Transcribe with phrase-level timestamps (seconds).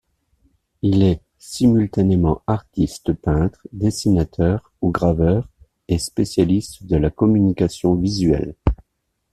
[0.81, 5.47] Il est simultanément artiste peintre, dessinateur ou graveur
[5.89, 8.55] et spécialiste de la communication visuelle.